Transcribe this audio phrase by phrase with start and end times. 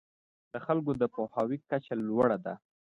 [0.51, 2.53] د خلکو د پوهاوي کچه لوړه شي.